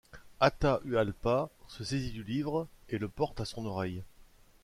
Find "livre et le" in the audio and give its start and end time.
2.23-3.07